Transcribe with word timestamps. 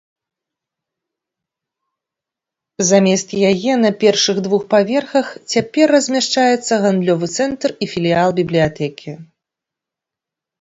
Замест 2.87 3.35
яе 3.49 3.73
на 3.83 3.91
першых 4.05 4.37
двух 4.47 4.65
паверхах 4.73 5.27
цяпер 5.55 5.93
размяшчаецца 5.97 6.73
гандлёвы 6.87 7.25
цэнтр 7.37 7.69
і 7.83 7.91
філіял 7.95 8.29
бібліятэкі. 8.43 9.11